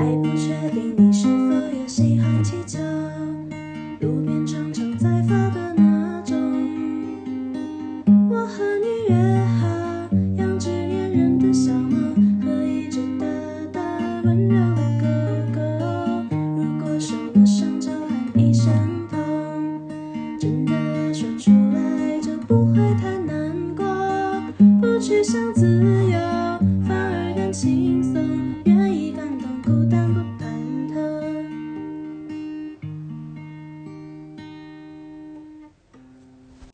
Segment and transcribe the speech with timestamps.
[0.00, 2.78] 还不确定你是否也喜欢乞球，
[4.00, 6.38] 路边常常在发的那种。
[8.30, 9.68] 我和你约好
[10.38, 11.98] 养只粘人的小猫
[12.42, 13.26] 和一只大
[13.70, 15.04] 大温柔的狗
[15.54, 15.60] 狗。
[16.56, 18.72] 如果受了伤就喊一声
[19.10, 19.18] 痛，
[20.38, 23.84] 真的说出来就不会太难过，
[24.80, 26.09] 不去想自。